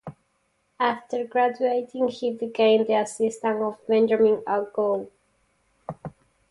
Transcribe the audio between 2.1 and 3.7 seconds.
became the assistant